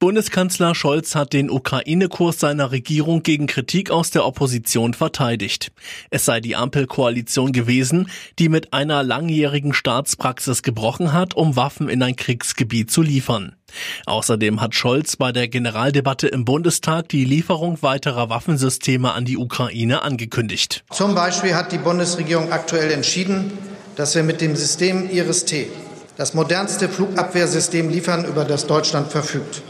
[0.00, 5.72] Bundeskanzler Scholz hat den Ukraine-Kurs seiner Regierung gegen Kritik aus der Opposition verteidigt.
[6.10, 12.02] Es sei die Ampelkoalition gewesen, die mit einer langjährigen Staatspraxis gebrochen hat, um Waffen in
[12.02, 13.56] ein Kriegsgebiet zu liefern.
[14.04, 20.02] Außerdem hat Scholz bei der Generaldebatte im Bundestag die Lieferung weiterer Waffensysteme an die Ukraine
[20.02, 20.84] angekündigt.
[20.90, 23.52] Zum Beispiel hat die Bundesregierung aktuell entschieden,
[23.96, 25.68] dass wir mit dem System Iris-T
[26.16, 29.62] das modernste Flugabwehrsystem liefern, über das Deutschland verfügt.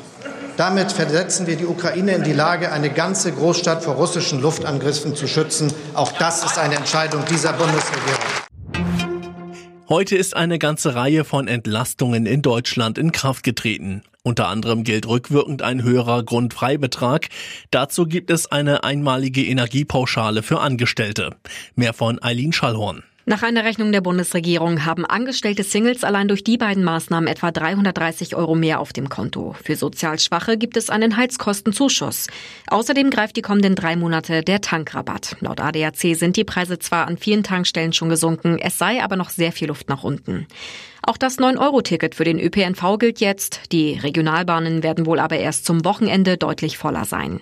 [0.56, 5.26] Damit versetzen wir die Ukraine in die Lage, eine ganze Großstadt vor russischen Luftangriffen zu
[5.26, 5.72] schützen.
[5.94, 8.20] Auch das ist eine Entscheidung dieser Bundesregierung.
[9.88, 14.02] Heute ist eine ganze Reihe von Entlastungen in Deutschland in Kraft getreten.
[14.22, 17.28] Unter anderem gilt rückwirkend ein höherer Grundfreibetrag.
[17.70, 21.36] Dazu gibt es eine einmalige Energiepauschale für Angestellte.
[21.74, 23.02] Mehr von Eileen Schallhorn.
[23.26, 28.36] Nach einer Rechnung der Bundesregierung haben angestellte Singles allein durch die beiden Maßnahmen etwa 330
[28.36, 29.56] Euro mehr auf dem Konto.
[29.64, 32.26] Für sozial Schwache gibt es einen Heizkostenzuschuss.
[32.66, 35.36] Außerdem greift die kommenden drei Monate der Tankrabatt.
[35.40, 39.30] Laut ADAC sind die Preise zwar an vielen Tankstellen schon gesunken, es sei aber noch
[39.30, 40.46] sehr viel Luft nach unten.
[41.00, 43.72] Auch das 9-Euro-Ticket für den ÖPNV gilt jetzt.
[43.72, 47.40] Die Regionalbahnen werden wohl aber erst zum Wochenende deutlich voller sein.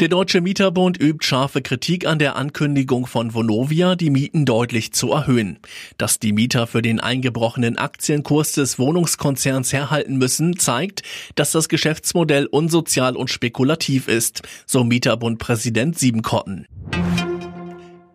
[0.00, 5.12] Der Deutsche Mieterbund übt scharfe Kritik an der Ankündigung von Vonovia, die Mieten deutlich zu
[5.12, 5.58] erhöhen.
[5.98, 11.02] Dass die Mieter für den eingebrochenen Aktienkurs des Wohnungskonzerns herhalten müssen, zeigt,
[11.34, 16.66] dass das Geschäftsmodell unsozial und spekulativ ist, so Mieterbund-Präsident Siebenkotten.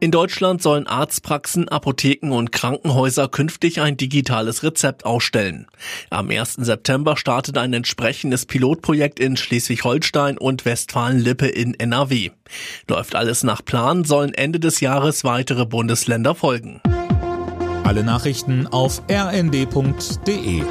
[0.06, 5.66] In Deutschland sollen Arztpraxen, Apotheken und Krankenhäuser künftig ein digitales Rezept ausstellen.
[6.12, 6.58] Am 1.
[6.60, 12.30] September startet ein entsprechendes Pilotprojekt in Schleswig-Holstein und Westfalen-Lippe in NRW.
[12.88, 16.82] Läuft alles nach Plan, sollen Ende des Jahres weitere Bundesländer folgen.
[17.84, 20.62] Alle Nachrichten auf rnd.de